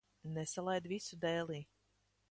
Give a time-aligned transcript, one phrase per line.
[0.37, 1.63] Nesalaid visu dēlī.